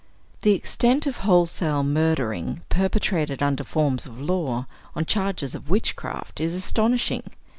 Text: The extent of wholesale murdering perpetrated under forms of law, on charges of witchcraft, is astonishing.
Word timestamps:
The 0.41 0.53
extent 0.53 1.05
of 1.05 1.17
wholesale 1.19 1.83
murdering 1.83 2.63
perpetrated 2.69 3.43
under 3.43 3.63
forms 3.63 4.07
of 4.07 4.19
law, 4.19 4.65
on 4.95 5.05
charges 5.05 5.53
of 5.53 5.69
witchcraft, 5.69 6.39
is 6.39 6.55
astonishing. 6.55 7.29